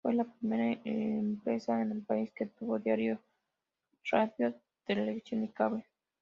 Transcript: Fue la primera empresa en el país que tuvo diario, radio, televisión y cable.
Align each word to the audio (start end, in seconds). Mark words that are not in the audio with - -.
Fue 0.03 0.15
la 0.15 0.23
primera 0.23 0.79
empresa 0.83 1.79
en 1.79 1.91
el 1.91 2.01
país 2.01 2.31
que 2.35 2.47
tuvo 2.47 2.79
diario, 2.79 3.21
radio, 4.05 4.55
televisión 4.83 5.43
y 5.43 5.49
cable. 5.49 5.85